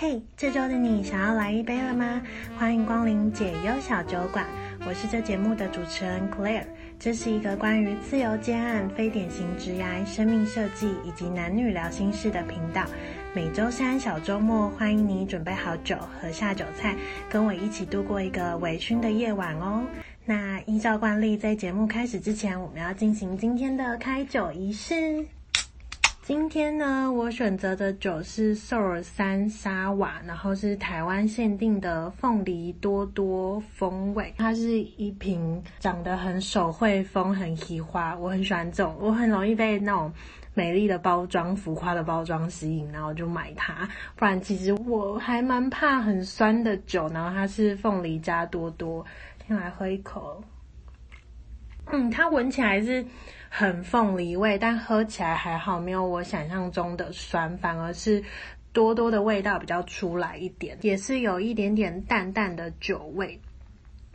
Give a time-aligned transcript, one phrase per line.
[0.00, 2.22] 嘿，hey, 这周的你想要来一杯了吗？
[2.56, 4.46] 欢迎光临解忧小酒馆，
[4.86, 6.62] 我是这节目的主持人 Claire。
[7.00, 12.84] 这是一个关于自由接案、非典型职涯、生命设计以及男女聊心事的频道。
[13.34, 16.94] 每周三小周末，欢迎你准备好酒和下酒菜，
[17.28, 19.84] 跟我一起度过一个微醺的夜晚哦。
[20.24, 25.26] 那依照惯例，在节目开始之前，我们要进行今天的开酒仪式。
[26.28, 34.34] 今天呢，我选择的酒是 s o r 三沙瓦，然后是台湾限定的凤梨多多风味。
[34.36, 40.12] 它是一瓶长得很手绘风、很奇花，我很喜欢这种，我很容易被那种
[40.52, 43.88] 美丽的包装、浮夸的包装吸引，然后就买它。
[44.14, 49.02] 不然其实我还蛮怕很酸的酒，然后它是凤梨加多多。
[49.46, 50.44] 先来喝一口，
[51.86, 53.02] 嗯，它闻起来是。
[53.48, 58.22] 很凤梨味，但喝起来还好，没有我想象中的酸，反而是
[58.72, 63.40] 多多的味道比较出来一点，也是有一点点淡淡的酒味。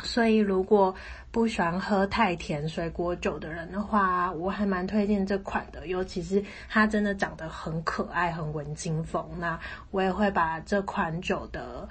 [0.02, 0.94] 所以如果
[1.32, 9.26] 不喜欢喝太甜水果酒的人的话，我还蛮推荐这款的，尤其是它真的长得很可爱，很文青风。
[9.40, 9.60] 那
[9.92, 11.88] 我也会把这款酒的。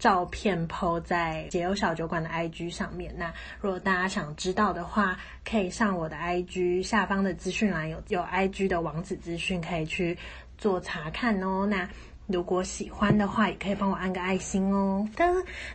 [0.00, 3.14] 照片 po 在解忧小酒馆的 IG 上面。
[3.16, 5.16] 那如果大家想知道的话，
[5.48, 10.18] 可以上我的 IG 下方的资讯栏有有 IG 的网址资讯，可以去
[10.58, 11.66] 做查看哦。
[11.66, 11.88] 那
[12.26, 15.06] 如果喜欢的话，也可以帮我按个爱心哦。
[15.16, 15.24] 的，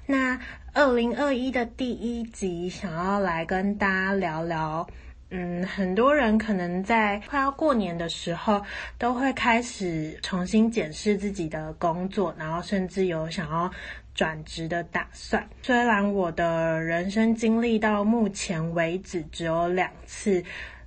[0.06, 0.40] 那
[0.74, 4.88] 二零二一的第一集，想要来跟大家聊聊。
[5.32, 8.62] 嗯，很多人可能在快要过年的时候，
[8.98, 13.70] 都会开始重新检视自己的工作，然后甚至有想要
[14.16, 15.48] 转职的打算。
[15.62, 20.44] 虽然我的人生经历到目前为止只有两次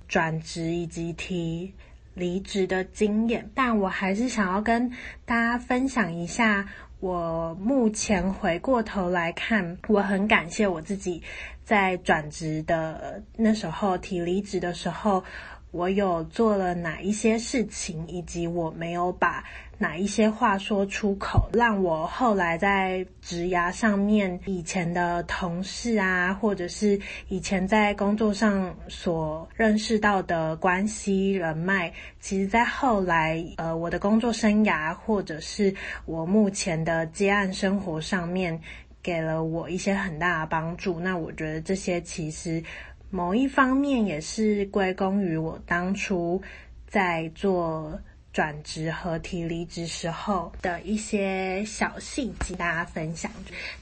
[0.07, 1.73] 转职以及提
[2.15, 4.91] 离职的经验，但我还是想要跟
[5.23, 6.67] 大家分享一下。
[6.99, 11.23] 我目前回过头来看，我很感谢我自己
[11.63, 15.23] 在转职的那时候提离职的时候，
[15.71, 19.43] 我有做了哪一些事情，以及我没有把
[19.77, 35.73] 哪一些话说出口，让我后来在职涯上面以前的同事啊，或者是以前在工作上所认识到的关系人脉，其实在后来呃我的工作生涯，或者是
[36.05, 38.59] 我目前的接案生活上面，
[39.01, 40.99] 给了我一些很大的帮助。
[40.99, 42.61] 那我觉得这些其实
[43.09, 46.41] 某一方面也是归功于我当初
[46.87, 47.99] 在做。
[48.31, 53.29] 转职和提离职时候的一些小细节，大家分享。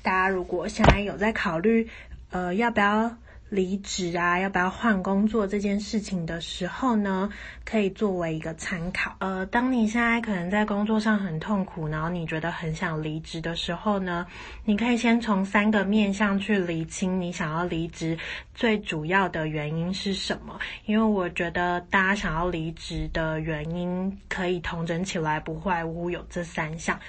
[0.01, 1.85] 大家如果现在有在考虑，
[2.31, 3.17] 呃，要不要？
[3.49, 7.29] 离职啊，要不要换工作这件事情的时候呢，
[7.63, 9.15] 可以作为一个参考。
[9.19, 14.27] 呃，当你现在可能在工作上很痛苦，然后你觉得很想离职的时候呢，
[14.65, 18.17] 你可以先从三个面向去厘清你想要离职
[18.53, 20.59] 最主要的原因是什么。
[20.85, 26.99] 因为我觉得大家想要离职的原因可以统整起来，不外乎有这三项。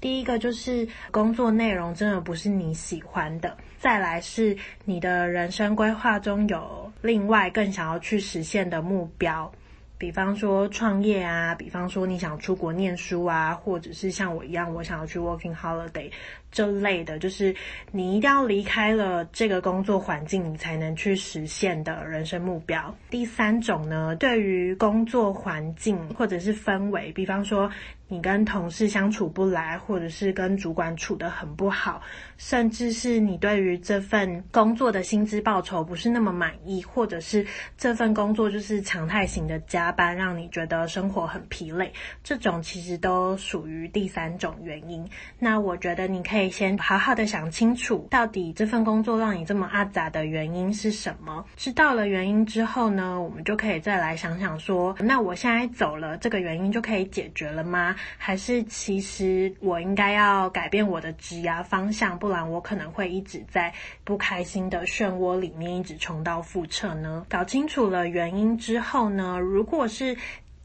[0.00, 9.50] 第一个就是工作内容真的不是你喜欢的，再来是你的人生规划中有另外更想要去实现的目标，
[9.98, 16.10] 比方说创业啊，比方说你想出国念书啊，或者是像我一样，我想要去 working holiday。
[16.50, 17.54] 这类的，就是
[17.92, 22.94] 你一定要离开了这个工作环境，你才能去实现的人生目标。
[23.10, 27.70] 第三种呢，对于工作环境或者是氛围，比方说
[28.08, 32.02] 你跟同事相处不来，或者是跟主管处得很不好，
[32.36, 37.46] 甚至是你对于这份工作的薪资报酬不是那么满意，或者是
[37.76, 41.92] 这份工作就是常态型的加班，让你觉得生活很疲累，
[42.24, 45.08] 这种其实都属于第三种原因。
[45.38, 46.48] 那我觉得你可以。
[46.48, 51.44] 先好好的想清楚，到底这份工作让你这么阿杂的原因是什么？
[51.56, 57.94] 知道了原因之后呢，我们就可以再来想想说，那我现在走了，这个原因就可以解决了吗？
[58.16, 63.72] 还是其实我应该要改变我的职涯方向，不然我可能会一直在
[64.04, 67.26] 不开心的漩涡里面一直重蹈覆辙呢？
[67.28, 70.16] 搞清楚了原因之后呢，如果是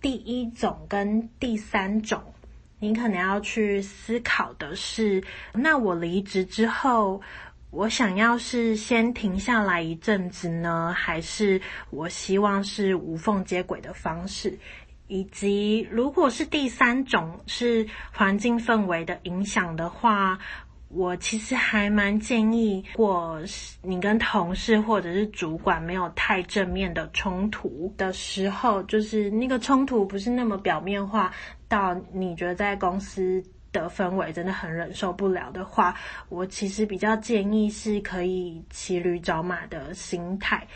[0.02, 2.22] 第一种跟第三种。
[2.80, 7.22] 你可能要去思考的是，那我离职之后，
[7.72, 14.60] 我想要是先停下来一阵子呢，还是我希望是无缝接轨的方式？
[15.08, 20.40] 以及如果是第三种，是环境氛围的影响的话。
[20.96, 23.40] 我其实还蛮建议，如果
[23.82, 31.34] 你跟同事或者是主管没有太正面的冲突的时候，就是那个冲突不是那么表面化，
[31.68, 35.96] 到你觉得在公司的氛围真的很忍受不了的话，
[36.30, 40.68] 我其实比较建议是可以骑驴找马的心态，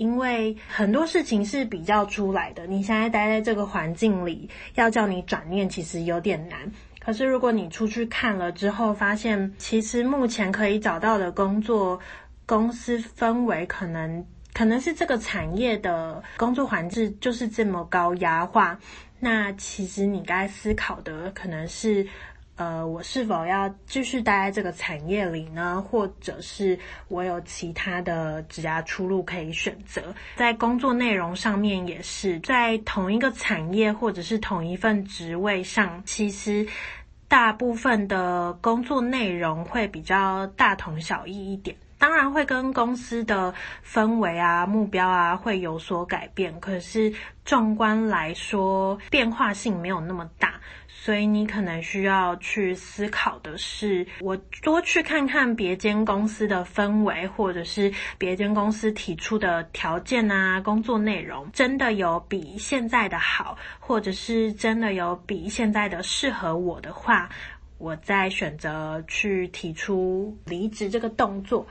[0.00, 2.66] 因为很多事情是比较出来的。
[2.66, 6.58] 你现在待在这个环境里，要叫你转念其实有点难。
[6.98, 12.00] 可是如果你出去看了之后，发现其实目前可以找到的工作，
[12.46, 14.24] 公司氛围可能
[14.54, 18.78] 可能是这个产业的工作环境就是这么高压化，
[19.18, 22.06] 那其实你该思考的可能是。
[22.60, 25.80] 呃，我是否要继续待在这个产业里呢？
[25.80, 26.78] 或者是
[27.08, 30.14] 我有其他的职涯出路可以选择？
[30.36, 36.68] 在工作内容上面也是，在同一个产业或者是同一份职位上，其实
[37.28, 41.74] 大部分的工作内容会比较大同小异一点。
[42.00, 43.54] 当然会跟公司的
[43.86, 47.12] 氛围啊、目标啊会有所改变，可是
[47.44, 50.54] 纵观来说，变化性没有那么大。
[50.88, 67.30] 所以你可能需要去思考的是，我多去看看别间公司的氛围，或者是别间公司提出的条件啊，工作内容真的有比现在的好，或者是真的有比现在的适合我的话，
[67.78, 71.66] 我再选择去提出离职这个动作。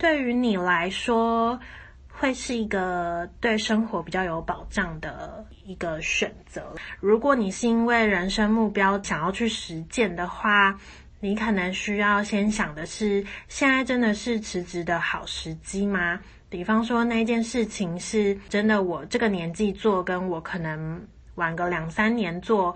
[0.00, 1.60] 对于你来说，
[2.08, 6.74] 会是一个对生活比较有保障的一个选择。
[7.00, 10.74] 如果你是因为人生目标想要去实践的话，
[11.20, 16.18] 你可能需要先想的是：现在真的是辞职的好时机吗？
[16.48, 22.74] 比方说，那件事情是真的，我这个年纪做，跟我可能晚个两三年做。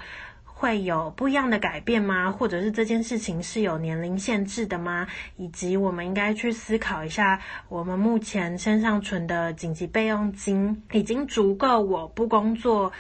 [0.64, 2.32] 会有不一样的改变吗？
[2.32, 5.06] 或者是这件事情是有年龄限制的吗？
[5.37, 7.38] 以及我们应该去思考一下，
[7.69, 12.90] 我们目前身上存的紧急备用金已经足够我不工作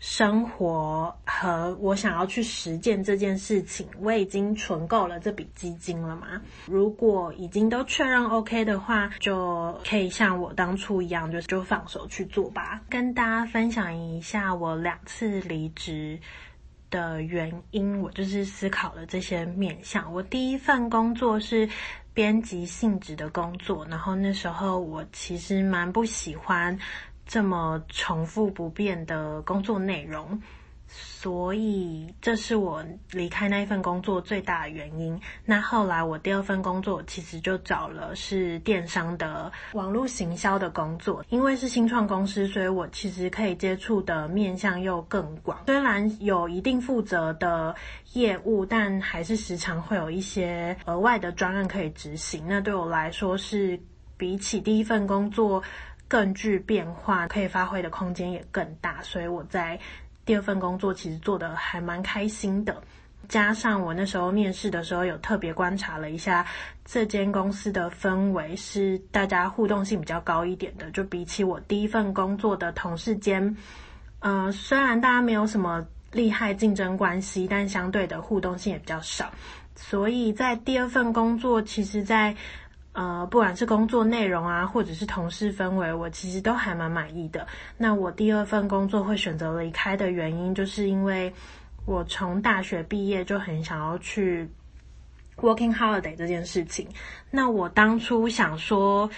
[0.00, 6.42] 生活和我想要去实践这件事情，我已经存够了这笔基金了吗？
[6.66, 12.80] 如果已经都确认 OK 的话，就可以像我当初一样，就就放手去做吧。
[12.90, 16.18] 跟大家分享一下我两次离职
[16.92, 20.12] 的原因，我就是思考了这些面向。
[20.12, 21.68] 我第一份工作是
[22.14, 26.78] 编辑性质的工作，然后那时候我其实蛮不喜欢
[27.26, 30.40] 这么重复不变的工作内容。
[30.94, 35.18] 所以这是我离开那一份工作最大的原因。
[35.44, 45.62] 那后来我第二份工作其实就找了是电商的网络行销的工作，因为是新创公司，所以我其实可以接触的面向又更广。
[45.66, 47.74] 虽然有一定负责的
[48.12, 52.44] 业务，但还是时常会有一些额外的专案可以执行。
[52.46, 53.80] 那对我来说是
[54.18, 55.62] 比起第一份工作
[56.06, 59.00] 更具变化，可以发挥的空间也更大。
[59.02, 59.78] 所以我在。
[60.24, 62.82] 第二份工作其实做得还蛮开心的，
[63.28, 66.46] 加上我那时候面试的时候有特别观察了一下
[66.84, 73.56] 这间公司的氛围，是大家互动性比较高一点的，就比起我第一份工作的同事间，
[74.20, 79.30] 呃，虽然大家没有什么厉害竞争关系，但相对的互动性也比较少，
[79.74, 82.34] 所以在第二份工作，其实在。
[82.94, 87.46] 呃，不管是工作内容啊，或者是同事氛围，我其实都还蛮满意的。
[87.78, 91.32] 那我第二份工作会选择离开的原因，就是因为
[91.86, 94.46] 我从大学毕业就很想要去
[95.38, 96.86] working holiday 这件事情。
[97.30, 99.08] 那我当初想说，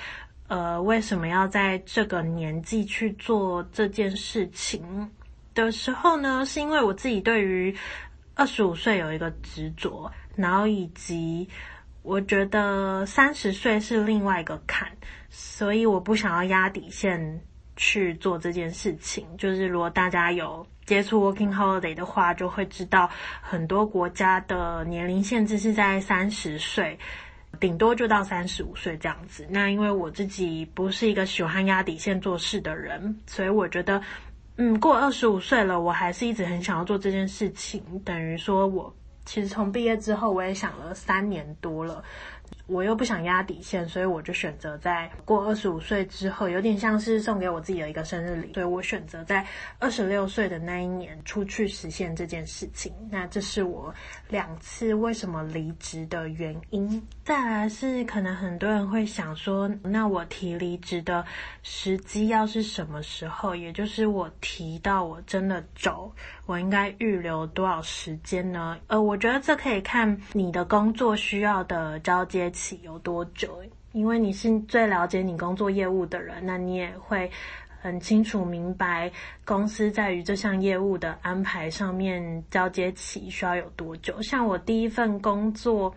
[0.47, 5.11] 呃，为什么要在这个年纪去做这件事情
[5.53, 6.47] 的时候呢？
[6.47, 7.77] 是因为我自己对于
[8.37, 11.49] 二十五岁有一个执着，然后以及。
[12.05, 14.87] 我觉得三十岁是另外一个坎，
[15.31, 17.41] 所以我不想要压底线
[17.77, 19.27] 去做这件事情。
[19.39, 23.09] 就是如果大家有接触 Working Holiday 的话，就会知道
[23.41, 26.99] 很多国家的年龄限制是在三十岁，
[27.59, 29.47] 顶多就到三十五岁这样子。
[29.49, 33.99] 那因为我自己不是一个喜欢压底线做事的人，所以我觉得，
[34.59, 38.95] 嗯，过二十五岁了，我还是一直很想要做这件事情，等于说我。
[39.25, 42.03] 其实从毕业之后，我也想了三年多了。
[42.67, 48.53] 我又不想压底线，所以我就选择在过二十五岁之后，有点像是送给我自己的一个生日礼。
[48.55, 49.47] 所以我选择在
[49.79, 52.93] 二十六岁的那一年出去实现这件事情。
[53.11, 53.93] 那这是我
[54.29, 57.03] 两次为什么离职的原因。
[57.25, 61.25] 再来是可能很多人会想说，那我提离职的
[61.63, 63.55] 时机要是什么时候？
[63.55, 66.11] 也就是我提到我真的走，
[66.47, 68.77] 我应该预留多少时间呢？
[68.89, 73.63] 呃，我觉得这可以看你的工作需要的交接期有多久？
[73.93, 77.31] 因为你是最了解你工作业务的人，那你也会
[77.81, 79.11] 很清楚明白
[79.45, 84.21] 公司在于这项业务的安排上面交接期需要有多久。
[84.21, 85.95] 像我第一份工作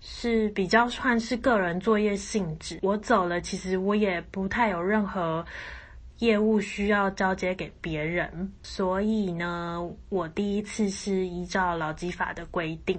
[0.00, 5.46] 是比较算是个人作业性质，我走了，其实我也不太有任何。
[6.18, 12.98] 业务需要交接给别人，所以呢，我第一次是依照劳基法的规定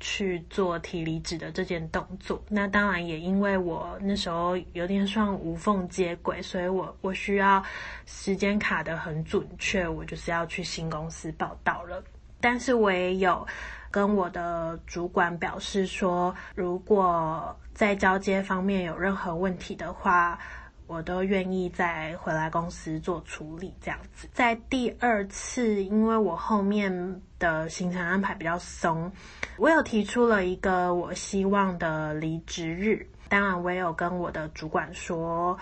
[0.00, 2.42] 去做提离职的这件动作。
[2.48, 7.62] 那当然也因为我那时候有点算无缝接轨，所以我我需要
[8.04, 12.02] 时间卡得很准确，我就是要去新公司报道了。
[12.40, 13.46] 但是我也有
[13.90, 20.38] 跟我的主管表示说，如果在交接方面有任何问题的话，
[20.86, 24.28] 我都愿意再回来公司做处理，这样子。
[24.34, 29.10] 在第二次，因为我后面的行程安排比较松，
[29.56, 33.08] 我有提出了一个我希望的离职日。
[33.30, 35.58] 当然，我也有跟我的主管说，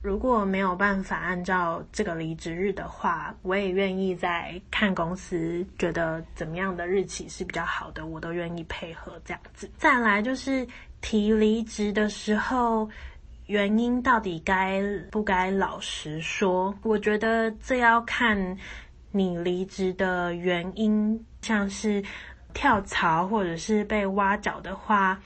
[0.00, 9.70] 如果没有办法按照这个离职日的话，我也愿意再看公司觉得怎么样的日期是比较好的，我都愿意配合这样子。
[9.76, 10.66] 再来就是
[11.02, 12.88] 提离职的时候。
[13.52, 16.74] 原因到底该不该老实说？
[16.82, 18.56] 我觉得这要看
[19.10, 22.02] 你离职的原因，像是
[22.54, 25.20] 跳槽或者是被挖角的话，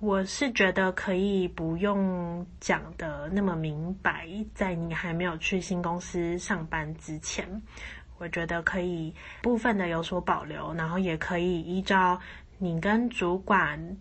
[0.00, 7.62] 我是觉得可以不用讲得那么明白，在你还没有去新公司上班之前，
[8.18, 12.18] 我觉得可以部分的有所保留，然后也可以依照
[12.58, 13.96] 你跟主管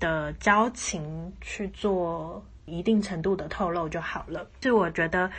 [0.00, 2.42] 的交情去做。
[2.66, 4.46] 一定程度的透露就好了。
[4.60, 5.30] 是我觉得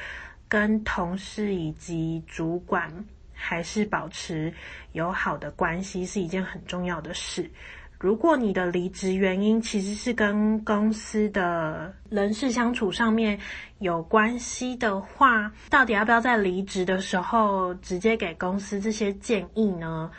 [0.47, 2.91] 跟同事以及主管
[3.33, 4.53] 还是保持
[4.93, 7.49] 友好的关系是一件很重要的事。
[7.97, 13.39] 如果你的离职原因其实是跟公司的人事相处上面
[13.79, 20.11] 有关系的话，到底要不要在离职的时候直接给公司这些建议呢？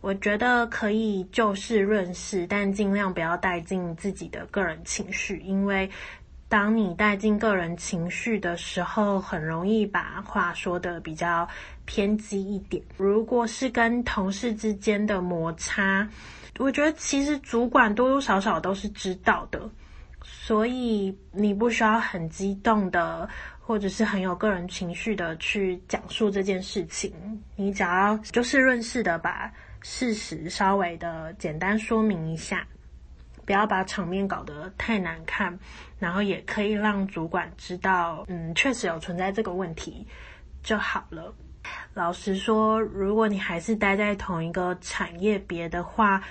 [0.00, 5.90] 我觉得可以就事论事，但尽量不要带进自己的个人情绪，因为。
[6.48, 11.48] 当你带进个人情绪的时候，很容易把话说得比较
[11.84, 12.80] 偏激一点。
[12.96, 16.08] 如果是跟同事之间的摩擦，
[16.58, 19.68] 我觉得其实主管多多少少都是知道的，
[20.22, 23.28] 所以你不需要很激动的，
[23.60, 27.12] 或者是很有个人情绪的去讲述这件事情。
[27.56, 32.64] 你只要就事论事的把事实稍微的简单说明一下。
[33.44, 35.56] 不要把场面搞得太难看，
[35.98, 40.06] 然后也可以让主管知道，嗯，确实有存在这个问题
[40.62, 41.34] 就好了。
[41.94, 46.22] 老实说，如果你还是待在同一个产业别的话，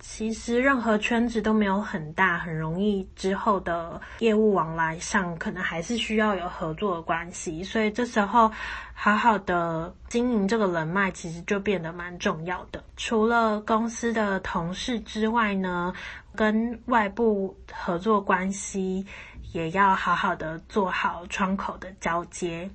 [0.00, 8.50] 其实任何圈子都没有很大，很容易之后的业务往来上可能还是需要有合作的关系，所以这时候
[8.94, 12.82] 好好的经营这个人脉，其实就变得蛮重要的。
[12.96, 15.92] 除了公司的同事之外呢，
[16.34, 19.04] 跟外部合作关系
[19.52, 22.70] 也要好好的做好窗口的交接，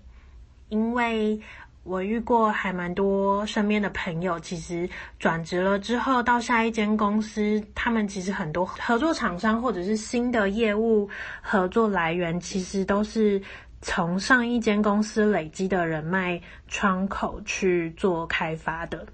[0.67, 1.39] 因为。
[1.83, 11.09] 我遇过还蛮多身边的朋友，其实转职了之后到下一间公司，他们其实很多合作厂商或者是新的业务
[11.41, 13.41] 合作来源，其实都是
[13.81, 19.05] 从上一间公司累积的人脉窗口去做开发的。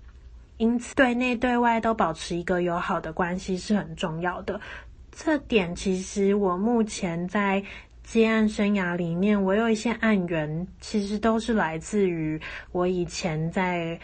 [0.58, 4.62] 因此，对内对外都保持一个友好的关系是很重要的。
[5.12, 7.64] 这点其实我目前在。
[8.12, 14.00] 接案生涯里面，我有一些案源，其实都是来自于我以前在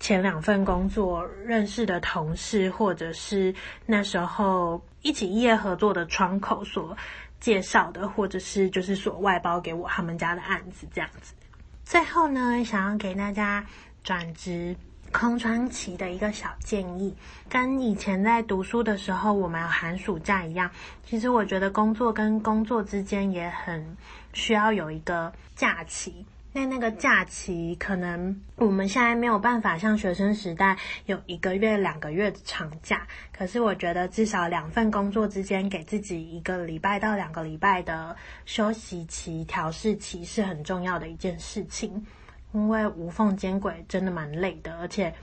[0.00, 3.54] 前两份工作认识的同事，或者是
[3.84, 6.96] 那时候一起业合作的窗口所
[7.38, 11.34] 介绍的，或者是就是所外包给我他们家的案子这样子。
[11.84, 13.62] 最后呢，想要给大家
[14.02, 14.74] 转职。
[15.12, 17.14] 空窗期的一个小建议，
[17.48, 20.70] 跟以前在读书的时候我们有寒暑假一样，
[21.04, 23.96] 其实我觉得工作跟工作之间也很
[24.32, 26.24] 需要有一个假期。
[26.50, 42.04] 那那个假期可能我们现在没有办法像学生时代有一个月、两个月的长假，可是我觉得至少两份工作之间给自己一个礼拜到两个礼拜的休息期、调试期是很重要的一件事情。
[42.52, 45.14] 因为无缝接轨真的蛮累的，而且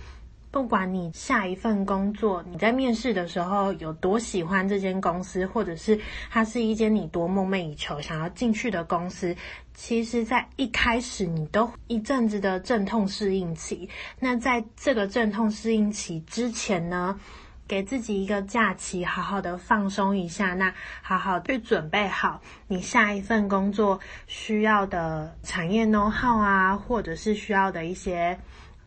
[0.51, 9.35] 不管你下一份工作，你在面试的时候有多喜欢这间公司，或者是它是一间你多梦寐以求想要进去的公司，
[9.73, 13.89] 其实，在一开始你都一阵子的阵痛适应期。
[14.19, 17.19] 那在这个阵痛适应期之前呢，
[17.67, 28.37] 给自己一个假期，好好的放松一下，那好好去准备好你下一份工作需要的产业 know how 啊，或者是需要的一些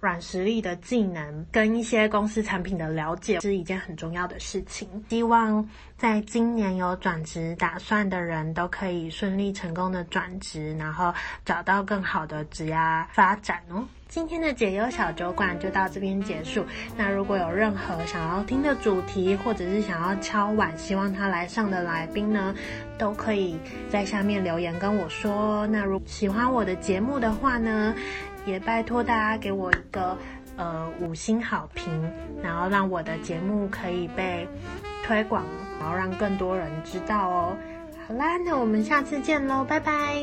[0.00, 4.88] 软实力的技能，跟一些公司产品的了解，是一件很重要的事情。
[5.08, 11.12] 希望在今年有转职打算的人都可以顺利成功的转职，然后
[11.44, 13.84] 找到更好的职涯发展哦。
[14.08, 16.64] 今天的解忧小酒馆就到这边结束。
[16.96, 22.54] 那如果有任何想要听的主题，或者是想要敲碗希望他来上的来宾呢，
[22.96, 23.58] 都可以
[23.90, 25.66] 在下面留言跟我说。
[25.66, 27.94] 那如喜欢我的节目的话呢，
[28.46, 30.16] 也拜托大家给我一个
[30.56, 32.10] 呃五星好评，
[32.42, 34.48] 然后让我的节目可以被
[35.04, 35.44] 推广，
[35.78, 37.56] 然后让更多人知道哦。
[38.06, 40.18] 好啦，那我们下次见喽，拜拜。